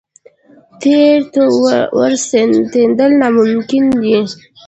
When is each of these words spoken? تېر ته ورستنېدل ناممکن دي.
تېر 0.81 1.17
ته 1.33 1.41
ورستنېدل 1.99 3.11
ناممکن 3.21 3.83
دي. 4.01 4.15